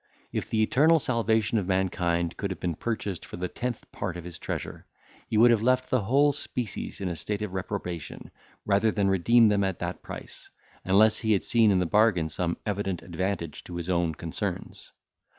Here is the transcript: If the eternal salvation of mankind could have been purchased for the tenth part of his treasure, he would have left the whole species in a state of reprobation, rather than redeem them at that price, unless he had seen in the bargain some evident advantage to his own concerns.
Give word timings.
If 0.31 0.49
the 0.49 0.63
eternal 0.63 0.97
salvation 0.97 1.59
of 1.59 1.67
mankind 1.67 2.35
could 2.35 2.49
have 2.49 2.59
been 2.59 2.73
purchased 2.73 3.23
for 3.23 3.37
the 3.37 3.47
tenth 3.47 3.85
part 3.91 4.17
of 4.17 4.23
his 4.23 4.39
treasure, 4.39 4.87
he 5.27 5.37
would 5.37 5.51
have 5.51 5.61
left 5.61 5.91
the 5.91 6.01
whole 6.01 6.33
species 6.33 6.99
in 7.01 7.07
a 7.07 7.15
state 7.15 7.43
of 7.43 7.53
reprobation, 7.53 8.31
rather 8.65 8.89
than 8.89 9.09
redeem 9.11 9.49
them 9.49 9.63
at 9.63 9.77
that 9.77 10.01
price, 10.01 10.49
unless 10.83 11.19
he 11.19 11.33
had 11.33 11.43
seen 11.43 11.69
in 11.69 11.77
the 11.77 11.85
bargain 11.85 12.29
some 12.29 12.57
evident 12.65 13.03
advantage 13.03 13.63
to 13.65 13.75
his 13.75 13.91
own 13.91 14.15
concerns. 14.15 14.91